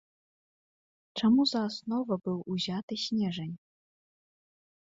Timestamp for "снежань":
3.05-3.55